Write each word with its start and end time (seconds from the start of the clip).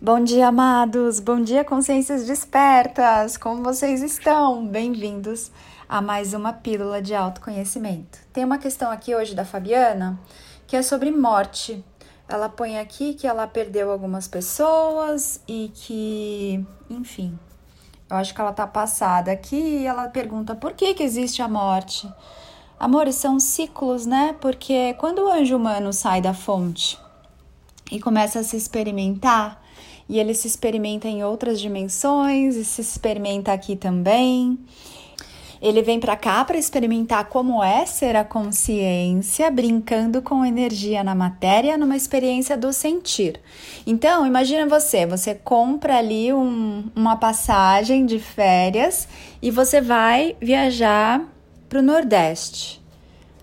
Bom 0.00 0.22
dia, 0.22 0.48
amados! 0.48 1.20
Bom 1.20 1.40
dia, 1.40 1.64
consciências 1.64 2.26
despertas! 2.26 3.36
Como 3.36 3.62
vocês 3.62 4.02
estão? 4.02 4.66
Bem-vindos 4.66 5.52
a 5.88 6.02
mais 6.02 6.34
uma 6.34 6.52
pílula 6.52 7.00
de 7.00 7.14
autoconhecimento. 7.14 8.18
Tem 8.32 8.44
uma 8.44 8.58
questão 8.58 8.90
aqui 8.90 9.14
hoje 9.14 9.34
da 9.34 9.44
Fabiana 9.44 10.18
que 10.66 10.76
é 10.76 10.82
sobre 10.82 11.10
morte. 11.12 11.82
Ela 12.28 12.48
põe 12.48 12.76
aqui 12.76 13.14
que 13.14 13.26
ela 13.26 13.46
perdeu 13.46 13.90
algumas 13.90 14.26
pessoas 14.26 15.40
e 15.46 15.70
que, 15.72 16.66
enfim, 16.90 17.38
eu 18.10 18.16
acho 18.16 18.34
que 18.34 18.40
ela 18.40 18.52
tá 18.52 18.66
passada 18.66 19.30
aqui 19.30 19.56
e 19.56 19.86
ela 19.86 20.08
pergunta 20.08 20.56
por 20.56 20.72
que 20.72 20.92
que 20.92 21.04
existe 21.04 21.40
a 21.40 21.48
morte. 21.48 22.12
Amores, 22.78 23.14
são 23.14 23.38
ciclos, 23.38 24.06
né? 24.06 24.34
Porque 24.40 24.94
quando 24.94 25.20
o 25.20 25.30
anjo 25.30 25.56
humano 25.56 25.92
sai 25.92 26.20
da 26.20 26.34
fonte 26.34 27.03
e 27.90 28.00
começa 28.00 28.40
a 28.40 28.42
se 28.42 28.56
experimentar, 28.56 29.62
e 30.08 30.18
ele 30.18 30.34
se 30.34 30.46
experimenta 30.46 31.08
em 31.08 31.24
outras 31.24 31.60
dimensões 31.60 32.56
e 32.56 32.64
se 32.64 32.80
experimenta 32.80 33.52
aqui 33.52 33.74
também. 33.74 34.58
Ele 35.62 35.80
vem 35.80 35.98
para 35.98 36.14
cá 36.14 36.44
para 36.44 36.58
experimentar 36.58 37.24
como 37.30 37.64
é 37.64 37.86
ser 37.86 38.16
a 38.16 38.22
consciência, 38.22 39.50
brincando 39.50 40.20
com 40.20 40.44
energia 40.44 41.02
na 41.02 41.14
matéria, 41.14 41.78
numa 41.78 41.96
experiência 41.96 42.54
do 42.54 42.70
sentir. 42.70 43.40
Então, 43.86 44.26
imagina 44.26 44.66
você, 44.66 45.06
você 45.06 45.34
compra 45.34 45.96
ali 45.96 46.34
um, 46.34 46.84
uma 46.94 47.16
passagem 47.16 48.04
de 48.04 48.18
férias 48.18 49.08
e 49.40 49.50
você 49.50 49.80
vai 49.80 50.36
viajar 50.38 51.26
para 51.66 51.78
o 51.78 51.82
Nordeste. 51.82 52.82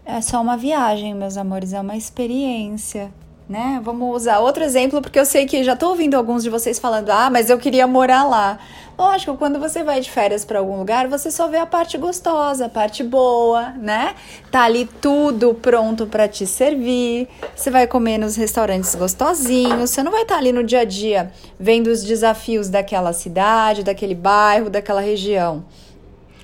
É 0.06 0.22
só 0.22 0.40
uma 0.42 0.58
viagem, 0.58 1.16
meus 1.16 1.38
amores, 1.38 1.74
é 1.74 1.82
uma 1.82 1.98
experiência 1.98 3.12
né? 3.52 3.82
Vamos 3.84 4.16
usar 4.16 4.40
outro 4.40 4.64
exemplo, 4.64 5.02
porque 5.02 5.20
eu 5.20 5.26
sei 5.26 5.46
que 5.46 5.62
já 5.62 5.74
estou 5.74 5.90
ouvindo 5.90 6.16
alguns 6.16 6.42
de 6.42 6.50
vocês 6.50 6.80
falando: 6.80 7.10
ah, 7.10 7.30
mas 7.30 7.50
eu 7.50 7.58
queria 7.58 7.86
morar 7.86 8.24
lá. 8.24 8.58
Lógico, 8.98 9.36
quando 9.36 9.60
você 9.60 9.84
vai 9.84 10.00
de 10.00 10.10
férias 10.10 10.46
para 10.46 10.60
algum 10.60 10.78
lugar, 10.78 11.08
você 11.08 11.30
só 11.30 11.48
vê 11.48 11.58
a 11.58 11.66
parte 11.66 11.98
gostosa, 11.98 12.68
a 12.68 12.70
parte 12.70 13.04
boa, 13.04 13.72
né? 13.72 14.16
Tá 14.50 14.64
ali 14.64 14.86
tudo 15.02 15.54
pronto 15.54 16.06
para 16.06 16.28
te 16.28 16.48
servir. 16.48 17.28
Você 17.54 17.70
vai 17.70 17.88
comer 17.88 18.18
nos 18.18 18.36
restaurantes 18.36 18.96
gostosinhos. 18.96 19.90
Você 19.90 20.02
não 20.02 20.12
vai 20.12 20.22
estar 20.22 20.36
tá 20.36 20.40
ali 20.40 20.52
no 20.54 20.64
dia 20.64 20.82
a 20.82 20.86
dia 20.86 21.32
vendo 21.60 21.88
os 21.88 22.04
desafios 22.04 22.70
daquela 22.70 23.12
cidade, 23.12 23.84
daquele 23.84 24.16
bairro, 24.16 24.70
daquela 24.70 25.02
região. 25.02 25.66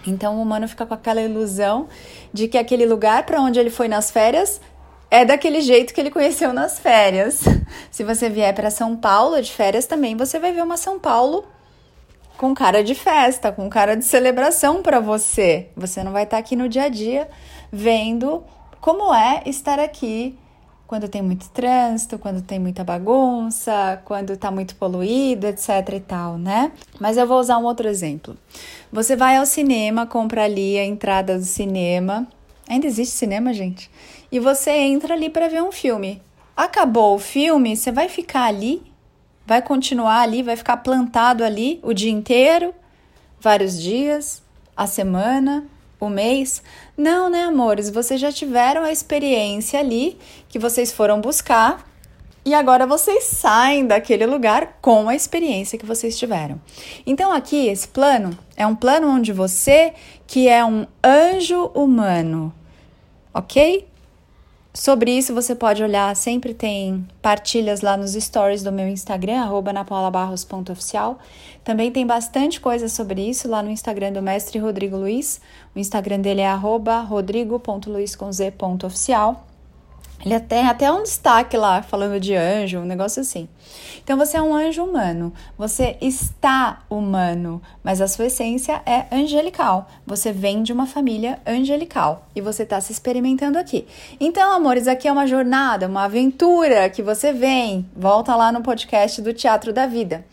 Então 0.05 0.37
o 0.37 0.41
humano 0.41 0.67
fica 0.67 0.85
com 0.85 0.93
aquela 0.93 1.21
ilusão 1.21 1.87
de 2.33 2.47
que 2.47 2.57
aquele 2.57 2.85
lugar 2.85 3.25
para 3.25 3.39
onde 3.39 3.59
ele 3.59 3.69
foi 3.69 3.87
nas 3.87 4.09
férias 4.09 4.59
é 5.09 5.25
daquele 5.25 5.61
jeito 5.61 5.93
que 5.93 6.01
ele 6.01 6.11
conheceu 6.11 6.53
nas 6.53 6.79
férias. 6.79 7.41
Se 7.91 8.03
você 8.03 8.29
vier 8.29 8.53
para 8.53 8.69
São 8.69 8.95
Paulo 8.95 9.41
de 9.41 9.51
férias 9.51 9.85
também, 9.85 10.15
você 10.15 10.39
vai 10.39 10.51
ver 10.51 10.63
uma 10.63 10.77
São 10.77 10.99
Paulo 10.99 11.45
com 12.37 12.53
cara 12.53 12.83
de 12.83 12.93
festa, 12.93 13.51
com 13.51 13.69
cara 13.69 13.95
de 13.95 14.05
celebração 14.05 14.81
para 14.81 14.99
você. 14.99 15.69
Você 15.75 16.03
não 16.03 16.11
vai 16.11 16.23
estar 16.23 16.37
tá 16.37 16.39
aqui 16.39 16.55
no 16.55 16.69
dia 16.69 16.83
a 16.83 16.89
dia 16.89 17.27
vendo 17.71 18.43
como 18.79 19.13
é 19.13 19.41
estar 19.45 19.79
aqui 19.79 20.37
quando 20.85 21.09
tem 21.09 21.21
muito 21.21 21.49
trânsito, 21.49 22.17
quando 22.17 22.41
tem 22.41 22.59
muita 22.59 22.83
bagunça, 22.83 24.01
quando 24.05 24.33
está 24.33 24.49
muito 24.49 24.75
poluído, 24.75 25.45
etc 25.47 25.67
e 25.93 25.99
tal, 25.99 26.37
né? 26.37 26.71
Mas 26.97 27.17
eu 27.17 27.27
vou 27.27 27.39
usar 27.39 27.57
um 27.57 27.65
outro 27.65 27.89
exemplo. 27.89 28.37
Você 28.91 29.15
vai 29.15 29.35
ao 29.35 29.45
cinema, 29.45 30.05
compra 30.05 30.45
ali 30.45 30.79
a 30.79 30.85
entrada 30.85 31.37
do 31.37 31.43
cinema. 31.43 32.25
Ainda 32.69 32.87
existe 32.87 33.15
cinema, 33.15 33.53
gente? 33.53 33.91
E 34.31 34.39
você 34.39 34.71
entra 34.71 35.13
ali 35.13 35.29
para 35.29 35.47
ver 35.47 35.61
um 35.61 35.71
filme. 35.71 36.21
Acabou 36.55 37.15
o 37.15 37.19
filme, 37.19 37.75
você 37.75 37.91
vai 37.91 38.09
ficar 38.09 38.45
ali, 38.45 38.81
vai 39.45 39.61
continuar 39.61 40.21
ali, 40.21 40.43
vai 40.43 40.55
ficar 40.55 40.77
plantado 40.77 41.43
ali 41.43 41.79
o 41.83 41.93
dia 41.93 42.11
inteiro, 42.11 42.73
vários 43.39 43.81
dias, 43.81 44.41
a 44.75 44.87
semana, 44.87 45.65
o 45.99 46.09
mês? 46.09 46.61
Não, 46.97 47.29
né, 47.29 47.43
amores? 47.43 47.89
Vocês 47.89 48.19
já 48.19 48.31
tiveram 48.31 48.83
a 48.83 48.91
experiência 48.91 49.79
ali 49.79 50.17
que 50.49 50.59
vocês 50.59 50.91
foram 50.91 51.21
buscar 51.21 51.85
e 52.47 52.53
agora 52.53 52.87
vocês 52.87 53.25
saem 53.25 53.85
daquele 53.85 54.25
lugar 54.25 54.77
com 54.81 55.09
a 55.09 55.15
experiência 55.15 55.77
que 55.77 55.85
vocês 55.85 56.17
tiveram. 56.17 56.61
Então, 57.05 57.31
aqui, 57.31 57.67
esse 57.67 57.87
plano 57.87 58.37
é 58.55 58.65
um 58.65 58.73
plano 58.75 59.09
onde 59.09 59.33
você, 59.33 59.93
que 60.25 60.47
é 60.47 60.63
um 60.63 60.87
anjo 61.03 61.65
humano, 61.75 62.53
ok? 63.33 63.85
Sobre 64.73 65.11
isso 65.11 65.33
você 65.33 65.55
pode 65.55 65.81
olhar, 65.81 66.13
sempre 66.15 66.53
tem 66.53 67.07
partilhas 67.21 67.79
lá 67.81 67.97
nos 67.97 68.13
stories 68.13 68.61
do 68.61 68.71
meu 68.71 68.87
Instagram, 68.87 69.49
napaulabarros.oficial. 69.73 71.17
Também 71.63 71.91
tem 71.91 72.05
bastante 72.05 72.61
coisa 72.61 72.87
sobre 72.87 73.27
isso 73.27 73.47
lá 73.47 73.63
no 73.63 73.71
Instagram 73.71 74.13
do 74.13 74.21
mestre 74.21 74.59
Rodrigo 74.59 74.95
Luiz. 74.95 75.41
O 75.75 75.79
Instagram 75.79 76.19
dele 76.19 76.41
é 76.41 76.53
rodrigo.luiz.oficial. 76.53 79.47
Ele 80.25 80.39
tem 80.39 80.67
até 80.67 80.91
um 80.91 81.03
destaque 81.03 81.55
lá 81.55 81.81
falando 81.81 82.19
de 82.19 82.35
anjo, 82.35 82.79
um 82.79 82.85
negócio 82.85 83.21
assim. 83.21 83.47
Então 84.03 84.17
você 84.17 84.37
é 84.37 84.41
um 84.41 84.53
anjo 84.53 84.83
humano, 84.83 85.33
você 85.57 85.97
está 86.01 86.79
humano, 86.89 87.61
mas 87.83 88.01
a 88.01 88.07
sua 88.07 88.27
essência 88.27 88.81
é 88.85 89.05
angelical. 89.13 89.89
Você 90.05 90.31
vem 90.31 90.63
de 90.63 90.73
uma 90.73 90.85
família 90.85 91.39
angelical 91.45 92.25
e 92.35 92.41
você 92.41 92.63
está 92.63 92.79
se 92.81 92.91
experimentando 92.91 93.59
aqui. 93.59 93.85
Então, 94.19 94.51
amores, 94.53 94.87
aqui 94.87 95.07
é 95.07 95.11
uma 95.11 95.27
jornada, 95.27 95.87
uma 95.87 96.05
aventura 96.05 96.89
que 96.89 97.03
você 97.03 97.31
vem. 97.33 97.85
Volta 97.95 98.35
lá 98.35 98.51
no 98.51 98.61
podcast 98.61 99.21
do 99.21 99.33
Teatro 99.33 99.73
da 99.73 99.85
Vida. 99.85 100.25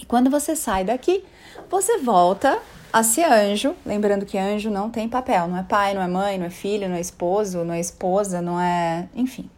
E 0.00 0.06
quando 0.06 0.30
você 0.30 0.56
sai 0.56 0.84
daqui, 0.84 1.24
você 1.70 1.98
volta 1.98 2.58
a 2.92 3.02
ser 3.02 3.24
anjo, 3.24 3.74
lembrando 3.84 4.24
que 4.24 4.38
anjo 4.38 4.70
não 4.70 4.90
tem 4.90 5.08
papel, 5.08 5.46
não 5.48 5.58
é 5.58 5.62
pai, 5.62 5.94
não 5.94 6.02
é 6.02 6.08
mãe, 6.08 6.38
não 6.38 6.46
é 6.46 6.50
filho, 6.50 6.88
não 6.88 6.96
é 6.96 7.00
esposo, 7.00 7.64
não 7.64 7.74
é 7.74 7.80
esposa, 7.80 8.40
não 8.40 8.60
é, 8.60 9.08
enfim, 9.14 9.48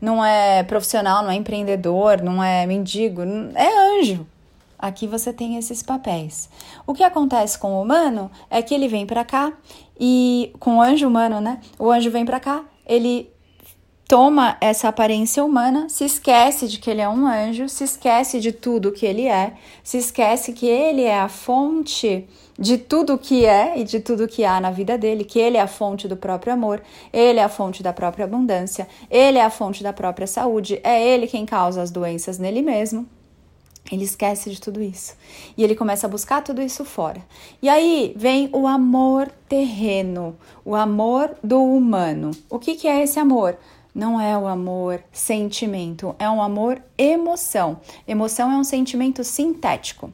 não 0.00 0.24
é 0.24 0.62
profissional, 0.62 1.22
não 1.22 1.30
é 1.30 1.34
empreendedor, 1.34 2.22
não 2.22 2.42
é 2.42 2.66
mendigo, 2.66 3.22
é 3.54 3.98
anjo. 3.98 4.26
Aqui 4.78 5.06
você 5.06 5.32
tem 5.32 5.56
esses 5.56 5.82
papéis. 5.82 6.50
O 6.86 6.92
que 6.92 7.02
acontece 7.02 7.58
com 7.58 7.72
o 7.74 7.82
humano 7.82 8.30
é 8.50 8.60
que 8.60 8.74
ele 8.74 8.88
vem 8.88 9.06
para 9.06 9.24
cá 9.24 9.52
e 9.98 10.52
com 10.60 10.76
o 10.76 10.82
anjo 10.82 11.08
humano, 11.08 11.40
né? 11.40 11.60
O 11.78 11.90
anjo 11.90 12.10
vem 12.10 12.26
para 12.26 12.38
cá, 12.38 12.62
ele 12.86 13.30
toma 14.08 14.56
essa 14.60 14.88
aparência 14.88 15.44
humana, 15.44 15.88
se 15.88 16.04
esquece 16.04 16.68
de 16.68 16.78
que 16.78 16.88
ele 16.88 17.00
é 17.00 17.08
um 17.08 17.26
anjo, 17.26 17.68
se 17.68 17.84
esquece 17.84 18.38
de 18.40 18.52
tudo 18.52 18.92
que 18.92 19.04
ele 19.04 19.26
é, 19.26 19.54
se 19.82 19.98
esquece 19.98 20.52
que 20.52 20.66
ele 20.66 21.02
é 21.02 21.18
a 21.18 21.28
fonte 21.28 22.26
de 22.58 22.78
tudo 22.78 23.18
que 23.18 23.44
é 23.44 23.78
e 23.78 23.84
de 23.84 24.00
tudo 24.00 24.28
que 24.28 24.44
há 24.44 24.60
na 24.60 24.70
vida 24.70 24.96
dele, 24.96 25.24
que 25.24 25.38
ele 25.38 25.56
é 25.56 25.60
a 25.60 25.66
fonte 25.66 26.06
do 26.06 26.16
próprio 26.16 26.52
amor, 26.52 26.80
ele 27.12 27.40
é 27.40 27.44
a 27.44 27.48
fonte 27.48 27.82
da 27.82 27.92
própria 27.92 28.24
abundância, 28.24 28.88
ele 29.10 29.38
é 29.38 29.44
a 29.44 29.50
fonte 29.50 29.82
da 29.82 29.92
própria 29.92 30.26
saúde, 30.26 30.80
é 30.84 31.04
ele 31.04 31.26
quem 31.26 31.44
causa 31.44 31.82
as 31.82 31.90
doenças 31.90 32.38
nele 32.38 32.62
mesmo. 32.62 33.06
Ele 33.90 34.04
esquece 34.04 34.50
de 34.50 34.60
tudo 34.60 34.82
isso. 34.82 35.14
E 35.56 35.62
ele 35.62 35.76
começa 35.76 36.08
a 36.08 36.10
buscar 36.10 36.42
tudo 36.42 36.60
isso 36.60 36.84
fora. 36.84 37.22
E 37.62 37.68
aí 37.68 38.12
vem 38.16 38.50
o 38.52 38.66
amor 38.66 39.30
terreno, 39.48 40.36
o 40.64 40.74
amor 40.74 41.36
do 41.42 41.62
humano. 41.62 42.32
O 42.50 42.58
que, 42.58 42.74
que 42.74 42.88
é 42.88 43.04
esse 43.04 43.20
amor? 43.20 43.56
Não 43.96 44.20
é 44.20 44.36
o 44.36 44.46
amor 44.46 45.02
sentimento, 45.10 46.14
é 46.18 46.28
um 46.28 46.42
amor 46.42 46.82
emoção. 46.98 47.80
Emoção 48.06 48.52
é 48.52 48.56
um 48.58 48.62
sentimento 48.62 49.24
sintético. 49.24 50.12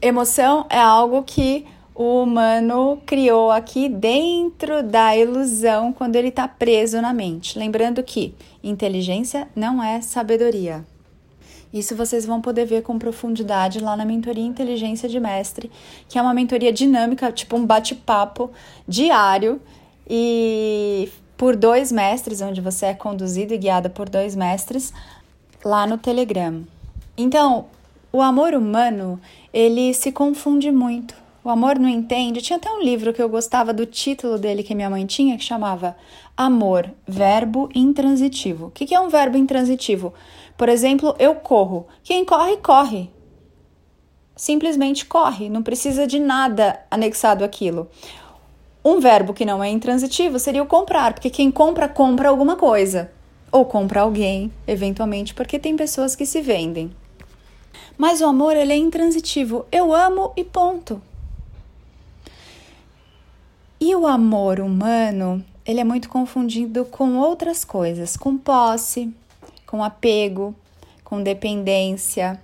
Emoção 0.00 0.64
é 0.70 0.78
algo 0.78 1.24
que 1.24 1.66
o 1.92 2.22
humano 2.22 3.02
criou 3.04 3.50
aqui 3.50 3.88
dentro 3.88 4.80
da 4.80 5.16
ilusão 5.16 5.92
quando 5.92 6.14
ele 6.14 6.28
está 6.28 6.46
preso 6.46 7.02
na 7.02 7.12
mente. 7.12 7.58
Lembrando 7.58 8.00
que 8.00 8.32
inteligência 8.62 9.48
não 9.56 9.82
é 9.82 10.00
sabedoria. 10.00 10.84
Isso 11.72 11.96
vocês 11.96 12.24
vão 12.24 12.40
poder 12.40 12.64
ver 12.64 12.82
com 12.84 12.96
profundidade 12.96 13.80
lá 13.80 13.96
na 13.96 14.04
mentoria 14.04 14.44
Inteligência 14.44 15.08
de 15.08 15.18
Mestre, 15.18 15.68
que 16.08 16.16
é 16.16 16.22
uma 16.22 16.32
mentoria 16.32 16.72
dinâmica, 16.72 17.32
tipo 17.32 17.56
um 17.56 17.66
bate-papo 17.66 18.52
diário 18.86 19.60
e 20.08 21.10
por 21.36 21.56
dois 21.56 21.90
mestres, 21.90 22.40
onde 22.40 22.60
você 22.60 22.86
é 22.86 22.94
conduzido 22.94 23.54
e 23.54 23.58
guiada 23.58 23.88
por 23.90 24.08
dois 24.08 24.36
mestres 24.36 24.92
lá 25.64 25.86
no 25.86 25.98
Telegram. 25.98 26.62
Então, 27.16 27.66
o 28.12 28.22
amor 28.22 28.54
humano, 28.54 29.20
ele 29.52 29.92
se 29.94 30.12
confunde 30.12 30.70
muito. 30.70 31.14
O 31.42 31.50
amor 31.50 31.78
não 31.78 31.88
entende. 31.88 32.40
Tinha 32.40 32.56
até 32.56 32.70
um 32.70 32.82
livro 32.82 33.12
que 33.12 33.20
eu 33.20 33.28
gostava 33.28 33.72
do 33.72 33.84
título 33.84 34.38
dele 34.38 34.62
que 34.62 34.74
minha 34.74 34.88
mãe 34.88 35.04
tinha, 35.04 35.36
que 35.36 35.44
chamava 35.44 35.96
Amor, 36.36 36.90
verbo 37.06 37.68
intransitivo. 37.74 38.66
O 38.66 38.70
que 38.70 38.94
é 38.94 39.00
um 39.00 39.08
verbo 39.08 39.36
intransitivo? 39.36 40.14
Por 40.56 40.68
exemplo, 40.68 41.14
eu 41.18 41.34
corro. 41.34 41.86
Quem 42.02 42.24
corre, 42.24 42.56
corre. 42.56 43.10
Simplesmente 44.34 45.06
corre, 45.06 45.48
não 45.48 45.62
precisa 45.62 46.06
de 46.06 46.18
nada 46.18 46.80
anexado 46.90 47.44
àquilo. 47.44 47.88
Um 48.84 49.00
verbo 49.00 49.32
que 49.32 49.46
não 49.46 49.64
é 49.64 49.70
intransitivo 49.70 50.38
seria 50.38 50.62
o 50.62 50.66
comprar, 50.66 51.14
porque 51.14 51.30
quem 51.30 51.50
compra, 51.50 51.88
compra 51.88 52.28
alguma 52.28 52.54
coisa. 52.54 53.10
Ou 53.50 53.64
compra 53.64 54.02
alguém, 54.02 54.52
eventualmente, 54.66 55.32
porque 55.32 55.58
tem 55.58 55.74
pessoas 55.74 56.14
que 56.14 56.26
se 56.26 56.42
vendem. 56.42 56.94
Mas 57.96 58.20
o 58.20 58.26
amor, 58.26 58.54
ele 58.56 58.72
é 58.72 58.76
intransitivo. 58.76 59.64
Eu 59.72 59.94
amo 59.94 60.32
e 60.36 60.44
ponto. 60.44 61.00
E 63.80 63.94
o 63.94 64.06
amor 64.06 64.60
humano, 64.60 65.42
ele 65.64 65.80
é 65.80 65.84
muito 65.84 66.08
confundido 66.08 66.84
com 66.84 67.16
outras 67.16 67.64
coisas, 67.64 68.16
com 68.16 68.36
posse, 68.36 69.10
com 69.66 69.82
apego, 69.82 70.54
com 71.02 71.22
dependência, 71.22 72.40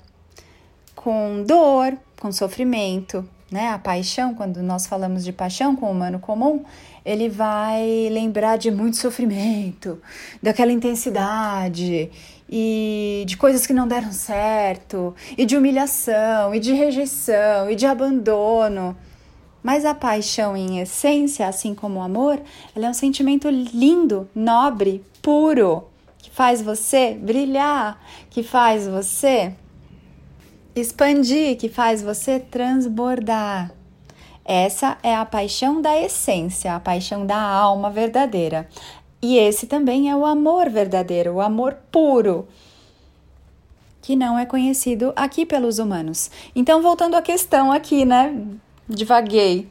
com 0.95 1.45
dor, 1.47 1.99
com 2.19 2.33
sofrimento, 2.33 3.29
né? 3.51 3.69
A 3.69 3.79
paixão, 3.79 4.35
quando 4.35 4.63
nós 4.63 4.87
falamos 4.87 5.25
de 5.25 5.33
paixão 5.33 5.75
com 5.75 5.87
o 5.87 5.91
humano 5.91 6.19
comum, 6.19 6.65
ele 7.05 7.29
vai 7.29 8.09
lembrar 8.11 8.57
de 8.57 8.71
muito 8.71 8.97
sofrimento, 8.97 10.01
daquela 10.43 10.71
intensidade 10.71 12.11
e 12.49 13.25
de 13.27 13.37
coisas 13.37 13.67
que 13.67 13.73
não 13.73 13.87
deram 13.87 14.13
certo, 14.13 15.15
e 15.39 15.45
de 15.45 15.57
humilhação, 15.57 16.55
e 16.55 16.59
de 16.59 16.73
rejeição, 16.73 17.71
e 17.71 17.77
de 17.77 17.87
abandono. 17.87 18.97
Mas 19.63 19.85
a 19.85 19.95
paixão, 19.95 20.57
em 20.57 20.81
essência, 20.81 21.47
assim 21.47 21.75
como 21.75 22.01
o 22.01 22.03
amor, 22.03 22.41
ela 22.75 22.87
é 22.87 22.91
um 22.91 22.95
sentimento 22.95 23.49
lindo, 23.49 24.29
nobre, 24.35 25.05
puro, 25.23 25.85
que 26.19 26.31
faz 26.31 26.61
você 26.61 27.15
brilhar, 27.15 28.01
que 28.31 28.43
faz 28.43 28.89
você 28.89 29.53
expandir, 30.81 31.57
que 31.57 31.69
faz 31.69 32.03
você 32.03 32.41
transbordar. 32.41 33.73
Essa 34.45 34.99
é 35.03 35.15
a 35.15 35.25
paixão 35.25 35.81
da 35.81 35.97
essência, 36.01 36.75
a 36.75 36.81
paixão 36.81 37.25
da 37.25 37.41
alma 37.41 37.91
verdadeira. 37.91 38.69
E 39.23 39.37
esse 39.37 39.67
também 39.67 40.11
é 40.11 40.17
o 40.17 40.25
amor 40.25 40.71
verdadeiro, 40.71 41.35
o 41.35 41.41
amor 41.41 41.77
puro, 41.93 42.49
que 44.01 44.17
não 44.17 44.39
é 44.39 44.47
conhecido 44.47 45.13
aqui 45.15 45.45
pelos 45.45 45.79
humanos. 45.79 46.31
Então, 46.57 46.81
voltando 46.81 47.17
à 47.17 47.23
questão 47.23 47.71
aqui, 47.71 48.05
né? 48.05 48.35
Divaguei. 48.89 49.69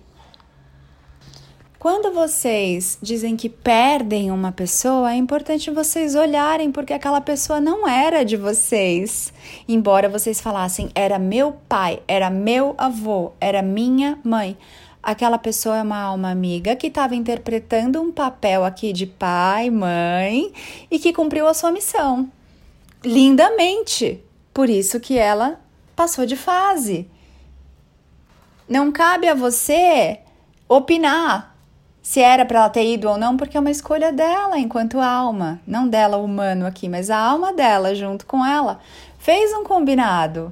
Quando 1.80 2.12
vocês 2.12 2.98
dizem 3.02 3.38
que 3.38 3.48
perdem 3.48 4.32
uma 4.32 4.52
pessoa, 4.52 5.14
é 5.14 5.16
importante 5.16 5.72
vocês 5.72 6.14
olharem 6.14 6.74
porque 6.74 6.92
aquela 6.92 7.22
pessoa 7.22 7.62
não 7.62 7.88
era 7.88 8.26
de 8.26 8.36
vocês. 8.36 9.32
Embora 9.66 10.10
vocês 10.10 10.42
falassem 10.42 10.90
era 10.94 11.18
meu 11.18 11.54
pai, 11.70 12.04
era 12.06 12.30
meu 12.30 12.76
avô, 12.78 13.32
era 13.40 13.62
minha 13.62 14.20
mãe. 14.26 14.58
Aquela 15.02 15.38
pessoa 15.38 15.78
é 15.78 15.82
uma 15.82 16.02
alma 16.02 16.30
amiga 16.30 16.76
que 16.76 16.88
estava 16.88 17.16
interpretando 17.16 18.02
um 18.02 18.12
papel 18.12 18.66
aqui 18.66 18.92
de 18.92 19.06
pai, 19.06 19.70
mãe 19.70 20.52
e 20.92 21.00
que 21.00 21.14
cumpriu 21.14 21.48
a 21.48 21.54
sua 21.54 21.72
missão 21.72 22.30
lindamente. 23.02 24.22
Por 24.54 24.70
isso 24.70 25.00
que 25.00 25.18
ela 25.18 25.62
passou 25.96 26.26
de 26.26 26.36
fase. 26.36 27.10
Não 28.68 28.92
cabe 28.92 29.30
a 29.30 29.34
você 29.34 30.20
opinar 30.68 31.49
se 32.10 32.22
era 32.22 32.44
para 32.44 32.62
ela 32.62 32.70
ter 32.72 32.92
ido 32.92 33.08
ou 33.08 33.20
não, 33.20 33.38
porque 33.38 33.56
é 33.56 33.60
uma 33.60 33.70
escolha 33.70 34.12
dela 34.12 34.58
enquanto 34.58 35.00
alma, 35.00 35.62
não 35.68 35.88
dela 35.88 36.18
humano 36.18 36.66
aqui, 36.66 36.90
mas 36.90 37.12
a 37.12 37.16
alma 37.20 37.54
dela 37.54 37.94
junto 37.94 38.26
com 38.26 38.44
ela. 38.44 38.80
Fez 39.20 39.54
um 39.54 39.64
combinado, 39.64 40.52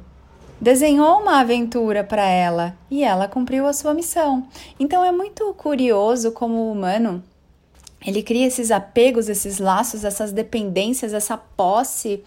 desenhou 0.61 1.19
uma 1.19 1.39
aventura 1.39 2.03
para 2.03 2.21
ela 2.21 2.77
e 2.91 3.03
ela 3.03 3.27
cumpriu 3.27 3.65
a 3.65 3.73
sua 3.73 3.91
missão. 3.95 4.47
Então 4.79 5.03
é 5.03 5.11
muito 5.11 5.51
curioso 5.55 6.31
como 6.31 6.57
o 6.57 6.71
humano 6.71 7.23
ele 8.05 8.21
cria 8.21 8.45
esses 8.45 8.69
apegos, 8.69 9.27
esses 9.27 9.57
laços, 9.57 10.05
essas 10.05 10.31
dependências, 10.31 11.11
essa 11.11 11.37
posse 11.37 12.23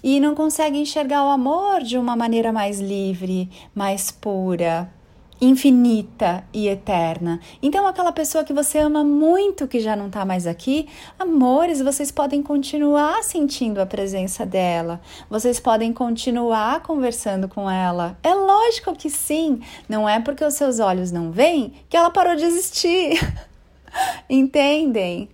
e 0.00 0.20
não 0.20 0.32
consegue 0.32 0.78
enxergar 0.78 1.24
o 1.24 1.30
amor 1.30 1.82
de 1.82 1.98
uma 1.98 2.14
maneira 2.14 2.52
mais 2.52 2.78
livre, 2.78 3.50
mais 3.74 4.12
pura, 4.12 4.88
infinita 5.40 6.44
e 6.52 6.68
eterna. 6.68 7.40
Então, 7.62 7.86
aquela 7.86 8.12
pessoa 8.12 8.44
que 8.44 8.52
você 8.52 8.78
ama 8.78 9.02
muito, 9.02 9.66
que 9.66 9.80
já 9.80 9.96
não 9.96 10.08
está 10.08 10.24
mais 10.24 10.46
aqui, 10.46 10.86
amores, 11.18 11.80
vocês 11.80 12.10
podem 12.10 12.42
continuar 12.42 13.22
sentindo 13.24 13.80
a 13.80 13.86
presença 13.86 14.44
dela, 14.44 15.00
vocês 15.30 15.58
podem 15.58 15.92
continuar 15.92 16.82
conversando 16.82 17.48
com 17.48 17.70
ela. 17.70 18.18
É 18.22 18.34
lógico 18.34 18.94
que 18.94 19.08
sim, 19.08 19.60
não 19.88 20.08
é 20.08 20.20
porque 20.20 20.44
os 20.44 20.54
seus 20.54 20.78
olhos 20.78 21.10
não 21.10 21.30
veem 21.30 21.72
que 21.88 21.96
ela 21.96 22.10
parou 22.10 22.36
de 22.36 22.44
existir. 22.44 23.18
Entendem? 24.28 25.28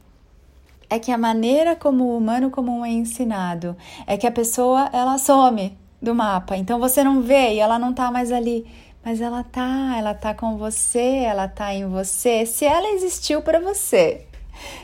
É 0.88 1.00
que 1.00 1.11
a 1.11 1.19
maneira 1.19 1.75
como 1.75 2.05
o 2.05 2.17
humano 2.17 2.49
comum 2.49 2.85
é 2.85 2.91
ensinado 2.91 3.76
é 4.06 4.17
que 4.17 4.26
a 4.26 4.31
pessoa 4.31 4.88
ela 4.93 5.19
some 5.19 5.76
do 6.00 6.14
mapa, 6.14 6.56
então 6.56 6.79
você 6.79 7.02
não 7.02 7.23
vê 7.23 7.55
e 7.55 7.59
ela 7.59 7.79
não 7.79 7.91
está 7.91 8.11
mais 8.12 8.31
ali 8.31 8.67
mas 9.06 9.20
ela 9.20 9.44
tá, 9.44 9.94
ela 9.97 10.14
tá 10.14 10.35
com 10.35 10.56
você, 10.56 10.99
ela 10.99 11.47
tá 11.47 11.73
em 11.73 11.87
você. 11.87 12.44
Se 12.44 12.64
ela 12.64 12.91
existiu 12.91 13.41
para 13.41 13.61
você, 13.61 14.26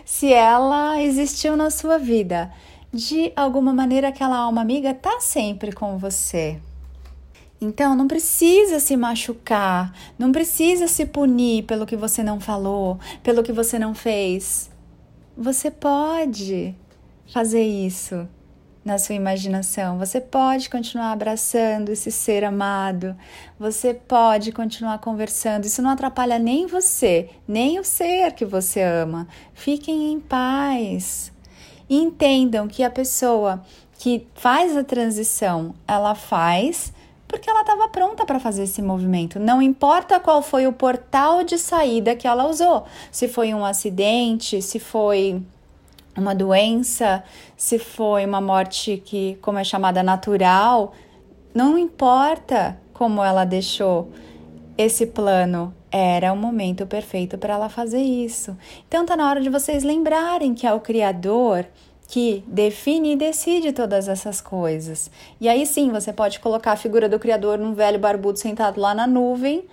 se 0.05 0.33
ela 0.33 1.03
existiu 1.03 1.57
na 1.57 1.71
sua 1.71 1.99
vida, 1.99 2.49
de 2.93 3.33
alguma 3.35 3.75
maneira 3.75 4.07
aquela 4.07 4.37
alma 4.37 4.61
amiga 4.61 4.95
tá 4.95 5.19
sempre 5.19 5.73
com 5.73 5.99
você. 5.99 6.61
Então, 7.61 7.97
não 7.97 8.07
precisa 8.07 8.79
se 8.79 8.97
machucar, 8.97 9.93
não 10.17 10.31
precisa 10.31 10.87
se 10.87 11.05
punir 11.05 11.65
pelo 11.65 11.85
que 11.85 11.97
você 11.97 12.23
não 12.23 12.39
falou, 12.39 13.01
pelo 13.25 13.43
que 13.43 13.53
você 13.53 13.77
não 13.77 13.93
fez. 13.93 14.71
Você 15.37 15.69
pode 15.69 16.77
fazer 17.27 17.65
isso 17.65 18.29
na 18.85 18.99
sua 18.99 19.15
imaginação. 19.15 19.99
Você 19.99 20.21
pode 20.21 20.69
continuar 20.69 21.13
abraçando 21.13 21.91
esse 21.91 22.11
ser 22.11 22.45
amado, 22.45 23.17
você 23.59 23.95
pode 23.95 24.53
continuar 24.53 24.99
conversando. 24.99 25.65
Isso 25.65 25.83
não 25.83 25.91
atrapalha 25.91 26.39
nem 26.39 26.67
você, 26.67 27.31
nem 27.47 27.79
o 27.79 27.85
ser 27.85 28.33
que 28.33 28.45
você 28.45 28.83
ama. 28.83 29.29
Fiquem 29.55 30.13
em 30.13 30.21
paz. 30.21 31.33
Entendam 31.89 32.67
que 32.67 32.83
a 32.83 32.91
pessoa 32.91 33.63
que 33.99 34.27
faz 34.35 34.77
a 34.77 34.83
transição, 34.83 35.75
ela 35.87 36.15
faz 36.15 36.93
porque 37.33 37.49
ela 37.49 37.63
estava 37.63 37.89
pronta 37.89 38.27
para 38.27 38.39
fazer 38.39 38.65
esse 38.65 38.83
movimento. 38.83 39.41
Não 39.41 39.63
importa 39.63 40.21
qual 40.21 40.43
foi 40.43 40.67
o 40.67 40.73
portal 40.73 41.43
de 41.43 41.57
saída 41.57 42.15
que 42.15 42.27
ela 42.29 42.47
usou, 42.47 42.85
se 43.11 43.27
foi 43.27 43.55
um 43.55 43.65
acidente, 43.65 44.61
se 44.61 44.79
foi 44.79 45.43
uma 46.17 46.35
doença, 46.35 47.23
se 47.57 47.79
foi 47.79 48.25
uma 48.25 48.41
morte 48.41 49.03
que, 49.05 49.39
como 49.41 49.59
é 49.59 49.65
chamada, 49.65 50.03
natural, 50.03 50.93
não 51.55 51.79
importa 51.79 52.79
como 52.93 53.23
ela 53.23 53.45
deixou 53.45 54.11
esse 54.77 55.07
plano, 55.07 55.75
era 55.91 56.33
o 56.33 56.37
momento 56.37 56.87
perfeito 56.87 57.37
para 57.37 57.55
ela 57.55 57.69
fazer 57.69 58.01
isso. 58.01 58.57
Então 58.89 59.05
tá 59.05 59.17
na 59.17 59.29
hora 59.29 59.41
de 59.41 59.51
vocês 59.51 59.83
lembrarem 59.83 60.55
que 60.55 60.67
é 60.67 60.73
o 60.73 60.81
Criador 60.81 61.67
que 62.09 62.45
define 62.47 63.13
e 63.13 63.17
decide 63.17 63.73
todas 63.73 64.09
essas 64.09 64.41
coisas. 64.41 65.11
E 65.41 65.49
aí 65.49 65.65
sim, 65.65 65.91
você 65.91 66.13
pode 66.13 66.41
colocar 66.41 66.73
a 66.73 66.77
figura 66.77 67.09
do 67.09 67.19
Criador 67.19 67.59
num 67.59 67.75
velho 67.75 67.99
barbudo 67.99 68.39
sentado 68.39 68.81
lá 68.81 68.95
na 68.95 69.07
nuvem 69.07 69.65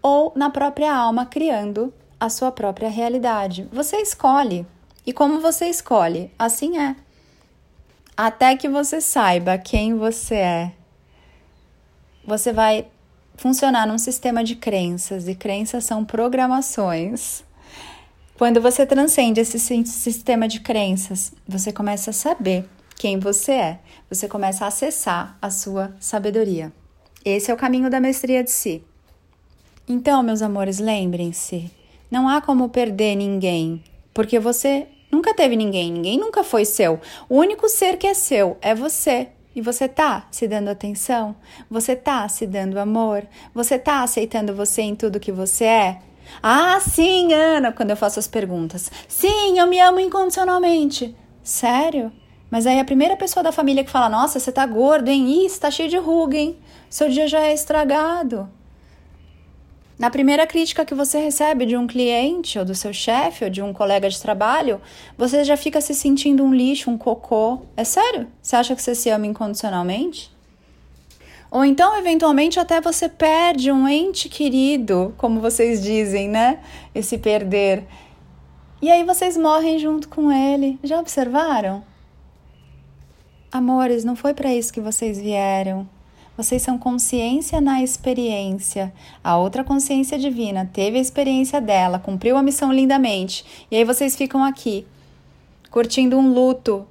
ou 0.00 0.32
na 0.34 0.50
própria 0.50 0.94
alma 0.94 1.26
criando 1.26 1.92
a 2.18 2.28
sua 2.28 2.52
própria 2.52 2.88
realidade. 2.88 3.68
Você 3.72 3.96
escolhe. 3.96 4.66
E 5.06 5.12
como 5.12 5.40
você 5.40 5.66
escolhe? 5.66 6.30
Assim 6.38 6.78
é. 6.78 6.96
Até 8.16 8.56
que 8.56 8.68
você 8.68 9.00
saiba 9.00 9.58
quem 9.58 9.96
você 9.96 10.34
é, 10.34 10.72
você 12.24 12.52
vai 12.52 12.86
funcionar 13.36 13.86
num 13.86 13.98
sistema 13.98 14.44
de 14.44 14.54
crenças, 14.54 15.26
e 15.26 15.34
crenças 15.34 15.84
são 15.84 16.04
programações. 16.04 17.42
Quando 18.36 18.60
você 18.60 18.86
transcende 18.86 19.40
esse 19.40 19.58
sistema 19.58 20.46
de 20.46 20.60
crenças, 20.60 21.32
você 21.46 21.72
começa 21.72 22.10
a 22.10 22.14
saber 22.14 22.68
quem 22.96 23.18
você 23.18 23.52
é, 23.52 23.80
você 24.08 24.28
começa 24.28 24.64
a 24.64 24.68
acessar 24.68 25.36
a 25.40 25.50
sua 25.50 25.94
sabedoria. 25.98 26.72
Esse 27.24 27.50
é 27.50 27.54
o 27.54 27.56
caminho 27.56 27.90
da 27.90 28.00
mestria 28.00 28.44
de 28.44 28.50
si. 28.50 28.82
Então, 29.88 30.22
meus 30.22 30.42
amores, 30.42 30.78
lembrem-se: 30.78 31.70
não 32.10 32.28
há 32.28 32.40
como 32.40 32.68
perder 32.68 33.16
ninguém, 33.16 33.82
porque 34.14 34.38
você 34.38 34.86
nunca 35.12 35.34
teve 35.34 35.54
ninguém, 35.54 35.92
ninguém 35.92 36.18
nunca 36.18 36.42
foi 36.42 36.64
seu. 36.64 36.98
O 37.28 37.36
único 37.36 37.68
ser 37.68 37.98
que 37.98 38.06
é 38.06 38.14
seu 38.14 38.56
é 38.60 38.74
você. 38.74 39.28
E 39.54 39.60
você 39.60 39.86
tá 39.86 40.26
se 40.30 40.48
dando 40.48 40.68
atenção? 40.68 41.36
Você 41.70 41.94
tá 41.94 42.26
se 42.28 42.46
dando 42.46 42.80
amor? 42.80 43.26
Você 43.54 43.78
tá 43.78 44.02
aceitando 44.02 44.54
você 44.54 44.80
em 44.80 44.96
tudo 44.96 45.20
que 45.20 45.30
você 45.30 45.64
é? 45.64 45.98
Ah, 46.42 46.80
sim, 46.80 47.34
Ana, 47.34 47.70
quando 47.70 47.90
eu 47.90 47.96
faço 47.96 48.18
as 48.18 48.26
perguntas. 48.26 48.90
Sim, 49.06 49.58
eu 49.58 49.66
me 49.66 49.78
amo 49.78 50.00
incondicionalmente. 50.00 51.14
Sério? 51.42 52.10
Mas 52.50 52.66
aí 52.66 52.80
a 52.80 52.84
primeira 52.84 53.16
pessoa 53.16 53.42
da 53.42 53.52
família 53.52 53.84
que 53.84 53.90
fala: 53.90 54.08
Nossa, 54.08 54.38
você 54.38 54.50
tá 54.50 54.64
gordo, 54.64 55.08
hein? 55.08 55.44
Ih, 55.44 55.48
você 55.48 55.60
tá 55.60 55.70
cheio 55.70 55.88
de 55.88 55.98
ruga, 55.98 56.36
hein? 56.36 56.58
Seu 56.88 57.08
dia 57.08 57.26
já 57.28 57.40
é 57.40 57.52
estragado. 57.52 58.48
Na 60.02 60.10
primeira 60.10 60.48
crítica 60.48 60.84
que 60.84 60.96
você 60.96 61.20
recebe 61.20 61.64
de 61.64 61.76
um 61.76 61.86
cliente, 61.86 62.58
ou 62.58 62.64
do 62.64 62.74
seu 62.74 62.92
chefe, 62.92 63.44
ou 63.44 63.48
de 63.48 63.62
um 63.62 63.72
colega 63.72 64.10
de 64.10 64.20
trabalho, 64.20 64.80
você 65.16 65.44
já 65.44 65.56
fica 65.56 65.80
se 65.80 65.94
sentindo 65.94 66.42
um 66.42 66.52
lixo, 66.52 66.90
um 66.90 66.98
cocô. 66.98 67.60
É 67.76 67.84
sério? 67.84 68.26
Você 68.42 68.56
acha 68.56 68.74
que 68.74 68.82
você 68.82 68.96
se 68.96 69.08
ama 69.10 69.28
incondicionalmente? 69.28 70.28
Ou 71.48 71.64
então, 71.64 71.96
eventualmente, 71.96 72.58
até 72.58 72.80
você 72.80 73.08
perde 73.08 73.70
um 73.70 73.86
ente 73.86 74.28
querido, 74.28 75.14
como 75.16 75.40
vocês 75.40 75.80
dizem, 75.80 76.28
né? 76.28 76.58
Esse 76.92 77.16
perder. 77.16 77.84
E 78.82 78.90
aí 78.90 79.04
vocês 79.04 79.36
morrem 79.36 79.78
junto 79.78 80.08
com 80.08 80.32
ele. 80.32 80.80
Já 80.82 80.98
observaram? 80.98 81.84
Amores, 83.52 84.02
não 84.02 84.16
foi 84.16 84.34
para 84.34 84.52
isso 84.52 84.72
que 84.72 84.80
vocês 84.80 85.16
vieram. 85.16 85.88
Vocês 86.36 86.62
são 86.62 86.78
consciência 86.78 87.60
na 87.60 87.82
experiência. 87.82 88.92
A 89.22 89.36
outra 89.36 89.62
consciência 89.62 90.18
divina 90.18 90.68
teve 90.72 90.98
a 90.98 91.00
experiência 91.00 91.60
dela, 91.60 91.98
cumpriu 91.98 92.36
a 92.36 92.42
missão 92.42 92.72
lindamente. 92.72 93.66
E 93.70 93.76
aí 93.76 93.84
vocês 93.84 94.16
ficam 94.16 94.42
aqui, 94.42 94.86
curtindo 95.70 96.16
um 96.16 96.32
luto 96.32 96.86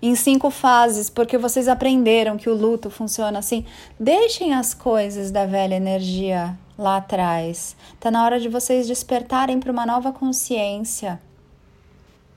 em 0.00 0.14
cinco 0.14 0.50
fases, 0.50 1.10
porque 1.10 1.36
vocês 1.36 1.68
aprenderam 1.68 2.36
que 2.36 2.48
o 2.48 2.54
luto 2.54 2.90
funciona 2.90 3.38
assim. 3.38 3.64
Deixem 3.98 4.54
as 4.54 4.72
coisas 4.72 5.30
da 5.30 5.44
velha 5.44 5.74
energia 5.74 6.56
lá 6.78 6.96
atrás. 6.96 7.76
Tá 7.98 8.10
na 8.10 8.24
hora 8.24 8.38
de 8.38 8.48
vocês 8.48 8.86
despertarem 8.86 9.58
para 9.60 9.72
uma 9.72 9.86
nova 9.86 10.12
consciência. 10.12 11.20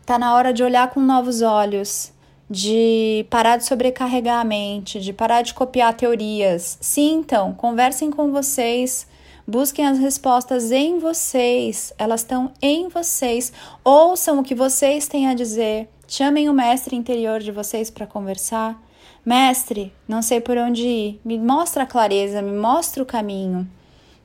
Tá 0.06 0.18
na 0.18 0.34
hora 0.34 0.52
de 0.52 0.64
olhar 0.64 0.90
com 0.90 1.00
novos 1.00 1.42
olhos, 1.42 2.12
de 2.50 3.26
parar 3.30 3.58
de 3.58 3.66
sobrecarregar 3.66 4.40
a 4.40 4.44
mente, 4.44 5.00
de 5.00 5.14
parar 5.14 5.44
de 5.44 5.54
copiar 5.54 5.94
teorias. 5.94 6.78
Sintam, 6.82 7.54
conversem 7.54 8.10
com 8.10 8.32
vocês. 8.32 9.08
Busquem 9.46 9.88
as 9.88 9.98
respostas 9.98 10.72
em 10.72 11.00
vocês, 11.00 11.92
elas 11.98 12.22
estão 12.22 12.52
em 12.62 12.88
vocês. 12.88 13.52
Ouçam 13.84 14.40
o 14.40 14.44
que 14.44 14.54
vocês 14.54 15.08
têm 15.08 15.28
a 15.28 15.34
dizer. 15.34 15.90
Chamem 16.08 16.50
o 16.50 16.54
mestre 16.54 16.96
interior 16.96 17.40
de 17.40 17.52
vocês 17.52 17.90
para 17.90 18.08
conversar. 18.08 18.80
Mestre, 19.26 19.94
não 20.08 20.22
sei 20.22 20.40
por 20.40 20.58
onde 20.58 20.84
ir. 20.84 21.22
Me 21.26 21.38
mostra 21.38 21.84
a 21.84 21.88
clareza, 21.88 22.42
me 22.42 22.52
mostra 22.52 23.02
o 23.02 23.06
caminho. 23.06 23.68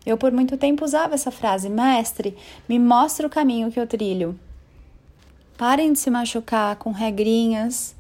Eu 0.05 0.19
por 0.19 0.31
muito 0.31 0.57
tempo 0.57 0.85
usava 0.85 1.15
essa 1.15 1.31
frase: 1.31 1.69
Mestre, 1.69 2.37
me 2.69 2.79
mostra 2.79 3.27
o 3.27 3.31
caminho 3.31 3.71
que 3.71 3.81
eu 3.81 3.87
trilho. 3.87 4.39
Parem 5.57 5.93
de 5.93 5.99
se 5.99 6.11
machucar 6.11 6.77
com 6.77 6.91
regrinhas, 6.91 7.95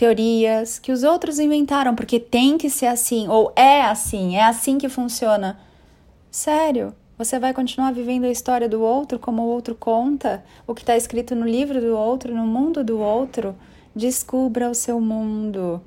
teorias 0.00 0.78
que 0.78 0.92
os 0.92 1.02
outros 1.02 1.38
inventaram, 1.38 1.94
porque 1.94 2.18
tem 2.18 2.56
que 2.56 2.70
ser 2.70 2.86
assim, 2.86 3.28
ou 3.28 3.52
é 3.54 3.82
assim, 3.82 4.34
é 4.34 4.42
assim 4.42 4.78
que 4.78 4.88
funciona. 4.88 5.60
Sério, 6.30 6.94
você 7.18 7.38
vai 7.38 7.52
continuar 7.52 7.92
vivendo 7.92 8.24
a 8.24 8.30
história 8.30 8.66
do 8.66 8.80
outro 8.80 9.18
como 9.18 9.42
o 9.42 9.48
outro 9.48 9.74
conta, 9.74 10.42
o 10.66 10.74
que 10.74 10.80
está 10.80 10.96
escrito 10.96 11.34
no 11.34 11.46
livro 11.46 11.82
do 11.82 11.94
outro, 11.94 12.34
no 12.34 12.46
mundo 12.46 12.82
do 12.82 12.98
outro? 12.98 13.54
Descubra 13.94 14.70
o 14.70 14.74
seu 14.74 14.98
mundo. 15.02 15.82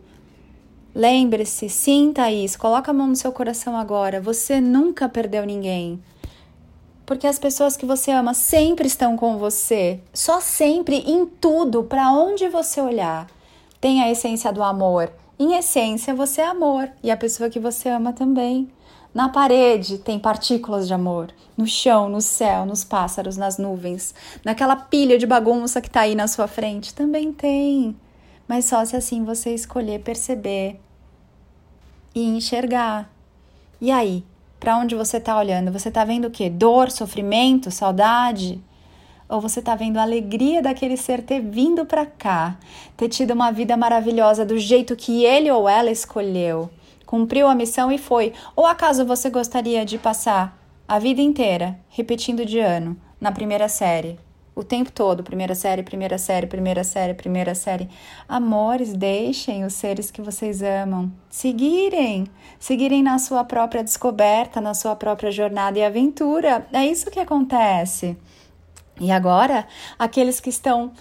Lembre-se, 0.93 1.67
sinta 1.67 2.29
isso, 2.29 2.59
coloca 2.59 2.91
a 2.91 2.93
mão 2.93 3.07
no 3.07 3.15
seu 3.15 3.31
coração 3.31 3.75
agora. 3.75 4.21
Você 4.21 4.61
nunca 4.61 5.09
perdeu 5.09 5.43
ninguém. 5.43 5.99
Porque 7.03 7.25
as 7.25 7.39
pessoas 7.39 7.75
que 7.75 7.83
você 7.87 8.11
ama 8.11 8.35
sempre 8.35 8.85
estão 8.85 9.17
com 9.17 9.39
você, 9.39 9.99
só 10.13 10.39
sempre, 10.39 10.97
em 10.97 11.25
tudo, 11.25 11.83
para 11.83 12.11
onde 12.11 12.47
você 12.47 12.79
olhar. 12.79 13.25
Tem 13.83 14.01
a 14.01 14.09
essência 14.09 14.49
do 14.53 14.63
amor. 14.63 15.11
Em 15.37 15.55
essência, 15.57 16.15
você 16.15 16.39
é 16.39 16.47
amor 16.47 16.89
e 17.03 17.11
a 17.11 17.17
pessoa 17.17 17.49
que 17.49 17.59
você 17.59 17.89
ama 17.89 18.13
também. 18.13 18.69
Na 19.13 19.27
parede 19.27 19.97
tem 19.97 20.17
partículas 20.17 20.87
de 20.87 20.93
amor. 20.93 21.33
No 21.57 21.67
chão, 21.67 22.07
no 22.07 22.21
céu, 22.21 22.65
nos 22.65 22.85
pássaros, 22.85 23.35
nas 23.35 23.57
nuvens. 23.57 24.15
Naquela 24.41 24.77
pilha 24.77 25.17
de 25.17 25.27
bagunça 25.27 25.81
que 25.81 25.89
está 25.89 25.99
aí 25.99 26.15
na 26.15 26.29
sua 26.29 26.47
frente 26.47 26.93
também 26.95 27.33
tem. 27.33 27.93
Mas 28.47 28.63
só 28.63 28.85
se 28.85 28.95
assim 28.95 29.25
você 29.25 29.53
escolher 29.53 29.99
perceber 29.99 30.79
e 32.15 32.23
enxergar. 32.23 33.11
E 33.81 33.91
aí, 33.91 34.23
para 34.61 34.77
onde 34.77 34.95
você 34.95 35.17
está 35.17 35.37
olhando? 35.37 35.73
Você 35.73 35.89
está 35.89 36.05
vendo 36.05 36.29
o 36.29 36.31
quê? 36.31 36.49
Dor, 36.49 36.89
sofrimento, 36.89 37.69
saudade? 37.69 38.63
Ou 39.33 39.41
você 39.41 39.59
está 39.59 39.75
vendo 39.75 39.97
a 39.97 40.03
alegria 40.03 40.61
daquele 40.61 40.95
ser 40.95 41.23
ter 41.23 41.41
vindo 41.41 41.85
para 41.85 42.05
cá, 42.05 42.55
ter 42.95 43.09
tido 43.09 43.31
uma 43.31 43.51
vida 43.51 43.75
maravilhosa 43.75 44.45
do 44.45 44.57
jeito 44.59 44.95
que 44.95 45.25
ele 45.25 45.49
ou 45.49 45.67
ela 45.67 45.89
escolheu? 45.89 46.69
cumpriu 47.13 47.47
a 47.47 47.53
missão 47.53 47.91
e 47.91 47.99
foi. 47.99 48.33
Ou 48.55 48.65
acaso 48.65 49.05
você 49.05 49.29
gostaria 49.29 49.85
de 49.85 49.99
passar 49.99 50.57
a 50.87 50.97
vida 50.97 51.21
inteira 51.21 51.79
repetindo 51.87 52.43
de 52.43 52.57
ano 52.57 52.97
na 53.21 53.31
primeira 53.31 53.69
série? 53.69 54.19
O 54.55 54.63
tempo 54.63 54.91
todo, 54.91 55.23
primeira 55.23 55.53
série, 55.53 55.83
primeira 55.83 56.17
série, 56.17 56.47
primeira 56.47 56.83
série, 56.83 57.13
primeira 57.13 57.53
série. 57.53 57.87
Amores, 58.27 58.93
deixem 58.93 59.63
os 59.63 59.73
seres 59.73 60.09
que 60.09 60.23
vocês 60.23 60.63
amam 60.63 61.11
seguirem, 61.29 62.25
seguirem 62.59 63.03
na 63.03 63.19
sua 63.19 63.43
própria 63.43 63.83
descoberta, 63.83 64.59
na 64.59 64.73
sua 64.73 64.95
própria 64.95 65.29
jornada 65.29 65.77
e 65.77 65.83
aventura. 65.83 66.65
É 66.73 66.83
isso 66.83 67.11
que 67.11 67.19
acontece. 67.19 68.17
E 68.99 69.11
agora, 69.11 69.67
aqueles 69.97 70.39
que 70.39 70.49
estão 70.49 70.91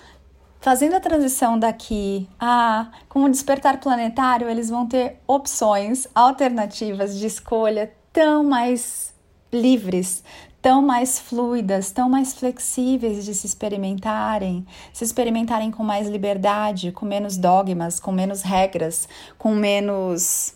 Fazendo 0.62 0.94
a 0.94 1.00
transição 1.00 1.58
daqui 1.58 2.28
a 2.38 2.86
com 3.08 3.24
o 3.24 3.28
despertar 3.28 3.80
planetário, 3.80 4.48
eles 4.48 4.70
vão 4.70 4.86
ter 4.86 5.16
opções 5.26 6.06
alternativas 6.14 7.18
de 7.18 7.26
escolha 7.26 7.92
tão 8.12 8.44
mais 8.44 9.12
livres, 9.52 10.22
tão 10.62 10.80
mais 10.80 11.18
fluidas, 11.18 11.90
tão 11.90 12.08
mais 12.08 12.32
flexíveis 12.32 13.24
de 13.24 13.34
se 13.34 13.44
experimentarem, 13.44 14.64
se 14.92 15.02
experimentarem 15.02 15.72
com 15.72 15.82
mais 15.82 16.08
liberdade, 16.08 16.92
com 16.92 17.04
menos 17.04 17.36
dogmas, 17.36 17.98
com 17.98 18.12
menos 18.12 18.42
regras, 18.42 19.08
com 19.36 19.56
menos 19.56 20.54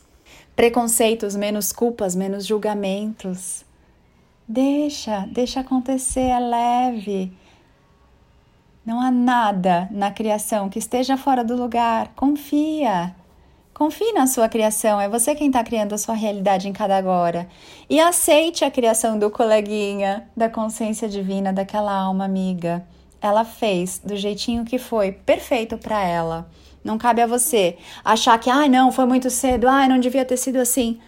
preconceitos, 0.54 1.34
menos 1.34 1.72
culpas, 1.72 2.14
menos 2.14 2.46
julgamentos. 2.46 3.65
Deixa, 4.48 5.26
deixa 5.28 5.60
acontecer, 5.60 6.20
é 6.20 6.38
leve. 6.38 7.32
Não 8.84 9.00
há 9.00 9.10
nada 9.10 9.88
na 9.90 10.12
criação 10.12 10.68
que 10.68 10.78
esteja 10.78 11.16
fora 11.16 11.42
do 11.42 11.56
lugar. 11.56 12.12
Confia. 12.14 13.12
Confie 13.74 14.12
na 14.12 14.28
sua 14.28 14.48
criação, 14.48 15.00
é 15.00 15.08
você 15.08 15.34
quem 15.34 15.48
está 15.48 15.62
criando 15.64 15.94
a 15.94 15.98
sua 15.98 16.14
realidade 16.14 16.68
em 16.68 16.72
cada 16.72 16.96
agora. 16.96 17.48
E 17.90 18.00
aceite 18.00 18.64
a 18.64 18.70
criação 18.70 19.18
do 19.18 19.30
coleguinha, 19.30 20.30
da 20.36 20.48
consciência 20.48 21.08
divina, 21.08 21.52
daquela 21.52 21.92
alma 21.92 22.24
amiga. 22.24 22.86
Ela 23.20 23.44
fez 23.44 23.98
do 23.98 24.16
jeitinho 24.16 24.64
que 24.64 24.78
foi, 24.78 25.10
perfeito 25.10 25.76
para 25.76 26.02
ela. 26.02 26.48
Não 26.84 26.96
cabe 26.96 27.20
a 27.20 27.26
você 27.26 27.76
achar 28.04 28.38
que, 28.38 28.48
ah, 28.48 28.68
não, 28.68 28.92
foi 28.92 29.04
muito 29.04 29.28
cedo, 29.28 29.68
ah, 29.68 29.88
não 29.88 29.98
devia 29.98 30.24
ter 30.24 30.36
sido 30.36 30.56
assim. 30.56 31.00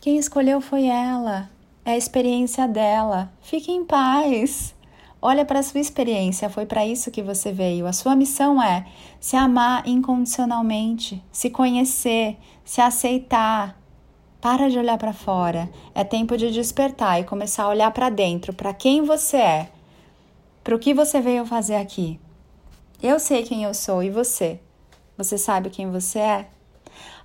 Quem 0.00 0.16
escolheu 0.16 0.60
foi 0.62 0.86
ela, 0.86 1.48
é 1.84 1.92
a 1.92 1.96
experiência 1.96 2.66
dela. 2.68 3.32
Fique 3.40 3.72
em 3.72 3.84
paz. 3.84 4.74
Olha 5.22 5.44
para 5.44 5.58
a 5.58 5.62
sua 5.62 5.80
experiência, 5.80 6.48
foi 6.48 6.64
para 6.64 6.86
isso 6.86 7.10
que 7.10 7.22
você 7.22 7.52
veio. 7.52 7.86
A 7.86 7.92
sua 7.92 8.16
missão 8.16 8.62
é 8.62 8.86
se 9.18 9.36
amar 9.36 9.86
incondicionalmente, 9.86 11.22
se 11.30 11.50
conhecer, 11.50 12.38
se 12.64 12.80
aceitar. 12.80 13.78
Para 14.40 14.70
de 14.70 14.78
olhar 14.78 14.96
para 14.96 15.12
fora. 15.12 15.68
É 15.94 16.02
tempo 16.02 16.36
de 16.38 16.50
despertar 16.50 17.20
e 17.20 17.24
começar 17.24 17.64
a 17.64 17.68
olhar 17.68 17.90
para 17.90 18.08
dentro, 18.08 18.54
para 18.54 18.72
quem 18.72 19.02
você 19.02 19.36
é, 19.36 19.68
para 20.64 20.74
o 20.74 20.78
que 20.78 20.94
você 20.94 21.20
veio 21.20 21.44
fazer 21.44 21.76
aqui. 21.76 22.18
Eu 23.02 23.18
sei 23.18 23.42
quem 23.42 23.64
eu 23.64 23.74
sou 23.74 24.02
e 24.02 24.08
você? 24.08 24.58
Você 25.18 25.36
sabe 25.36 25.68
quem 25.68 25.90
você 25.90 26.18
é? 26.18 26.48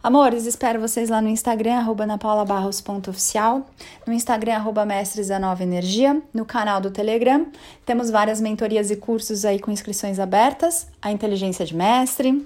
Amores, 0.01 0.45
espero 0.45 0.79
vocês 0.79 1.09
lá 1.09 1.19
no 1.21 1.29
Instagram, 1.29 1.77
arroba 1.77 2.05
napaulabarros.oficial, 2.05 3.67
no 4.05 4.13
Instagram, 4.13 4.55
arroba 4.55 4.85
mestres 4.85 5.29
da 5.29 5.39
nova 5.39 5.63
energia, 5.63 6.21
no 6.33 6.45
canal 6.45 6.79
do 6.79 6.91
Telegram. 6.91 7.47
Temos 7.85 8.11
várias 8.11 8.39
mentorias 8.39 8.91
e 8.91 8.95
cursos 8.95 9.45
aí 9.45 9.59
com 9.59 9.71
inscrições 9.71 10.19
abertas, 10.19 10.87
a 11.01 11.11
inteligência 11.11 11.65
de 11.65 11.75
mestre, 11.75 12.45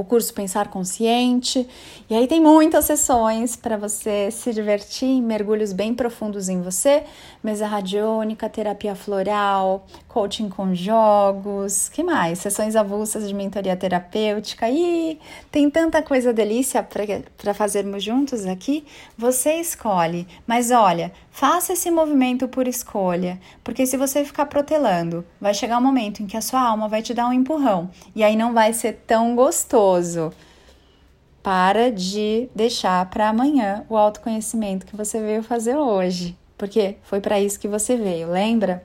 o 0.00 0.04
curso 0.04 0.32
Pensar 0.32 0.68
Consciente. 0.68 1.68
E 2.08 2.14
aí 2.14 2.28
tem 2.28 2.40
muitas 2.40 2.84
sessões 2.84 3.56
para 3.56 3.76
você 3.76 4.30
se 4.30 4.52
divertir, 4.52 5.20
mergulhos 5.20 5.72
bem 5.72 5.92
profundos 5.92 6.48
em 6.48 6.62
você, 6.62 7.02
mesa 7.42 7.66
radiônica, 7.66 8.48
terapia 8.48 8.94
floral, 8.94 9.84
coaching 10.06 10.48
com 10.48 10.74
jogos, 10.74 11.88
que 11.88 12.02
mais? 12.02 12.38
Sessões 12.38 12.76
avulsas 12.76 13.26
de 13.26 13.34
mentoria 13.34 13.76
terapêutica. 13.76 14.70
E 14.70 15.18
tem 15.50 15.68
tanta 15.68 16.00
coisa 16.00 16.32
delícia 16.32 16.86
para 17.36 17.52
fazermos 17.52 18.02
juntos 18.02 18.46
aqui. 18.46 18.84
Você 19.16 19.54
escolhe, 19.54 20.26
mas 20.46 20.70
olha, 20.70 21.12
faça 21.38 21.74
esse 21.74 21.88
movimento 21.88 22.48
por 22.48 22.66
escolha, 22.66 23.38
porque 23.62 23.86
se 23.86 23.96
você 23.96 24.24
ficar 24.24 24.46
protelando, 24.46 25.24
vai 25.40 25.54
chegar 25.54 25.78
um 25.78 25.80
momento 25.80 26.20
em 26.20 26.26
que 26.26 26.36
a 26.36 26.40
sua 26.40 26.60
alma 26.60 26.88
vai 26.88 27.00
te 27.00 27.14
dar 27.14 27.28
um 27.28 27.32
empurrão 27.32 27.88
e 28.12 28.24
aí 28.24 28.34
não 28.34 28.52
vai 28.52 28.72
ser 28.72 29.04
tão 29.06 29.36
gostoso. 29.36 30.32
Para 31.40 31.92
de 31.92 32.48
deixar 32.52 33.08
para 33.08 33.28
amanhã 33.28 33.86
o 33.88 33.96
autoconhecimento 33.96 34.84
que 34.84 34.96
você 34.96 35.20
veio 35.20 35.44
fazer 35.44 35.76
hoje, 35.76 36.36
porque 36.56 36.96
foi 37.04 37.20
para 37.20 37.40
isso 37.40 37.60
que 37.60 37.68
você 37.68 37.96
veio, 37.96 38.28
lembra? 38.28 38.84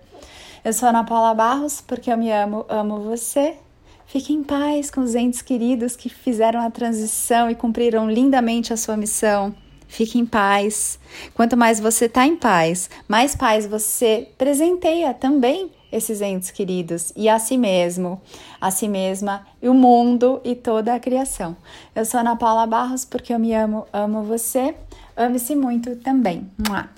Eu 0.64 0.74
sou 0.74 0.90
Ana 0.90 1.04
Paula 1.04 1.34
Barros, 1.34 1.82
porque 1.82 2.12
eu 2.12 2.18
me 2.20 2.32
amo, 2.32 2.68
amo 2.70 3.00
você. 3.00 3.58
Fique 4.06 4.32
em 4.32 4.44
paz 4.44 4.92
com 4.92 5.02
os 5.02 5.16
entes 5.16 5.42
queridos 5.42 5.96
que 5.96 6.08
fizeram 6.08 6.62
a 6.62 6.70
transição 6.70 7.50
e 7.50 7.56
cumpriram 7.56 8.08
lindamente 8.08 8.72
a 8.72 8.78
sua 8.78 8.96
missão. 8.96 9.56
Fique 9.94 10.18
em 10.18 10.26
paz. 10.26 10.98
Quanto 11.36 11.56
mais 11.56 11.80
você 11.80 12.06
está 12.06 12.26
em 12.26 12.36
paz, 12.36 12.90
mais 13.08 13.36
paz 13.36 13.68
você 13.68 14.28
presenteia 14.40 15.14
também 15.14 15.70
esses 15.92 16.20
entes 16.20 16.50
queridos 16.50 17.14
e 17.16 17.30
a 17.30 17.38
si 17.38 17.60
mesmo, 17.60 18.20
a 18.60 18.72
si 18.72 18.88
mesma 18.88 19.46
e 19.62 19.70
o 19.70 19.74
mundo 19.76 20.42
e 20.44 20.56
toda 20.56 20.96
a 20.96 21.00
criação. 21.00 21.56
Eu 21.94 22.06
sou 22.06 22.22
Ana 22.22 22.36
Paula 22.36 22.66
Barros 22.66 23.06
porque 23.06 23.32
eu 23.32 23.38
me 23.38 23.54
amo, 23.54 23.86
amo 23.94 24.24
você. 24.24 24.74
Ame-se 25.16 25.56
muito 25.56 25.96
também. 25.98 26.50
Mua. 26.68 26.90